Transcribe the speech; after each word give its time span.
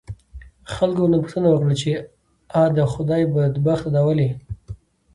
خلکو 0.73 0.99
ورنه 1.01 1.17
پوښتنه 1.23 1.47
وکړه، 1.49 1.75
چې 1.81 1.89
آ 2.61 2.63
د 2.77 2.79
خدای 2.93 3.21
بدبخته 3.33 3.89
دا 3.95 4.01
ولې؟ 4.07 4.29